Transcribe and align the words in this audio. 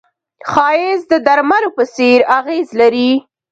ښایست 0.51 1.07
د 1.11 1.13
درملو 1.27 1.69
په 1.77 1.83
څېر 1.95 2.19
اغېز 2.39 2.67
لري 2.81 3.11